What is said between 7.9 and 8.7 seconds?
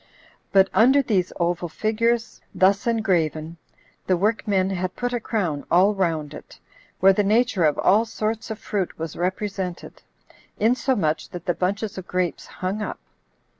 sorts of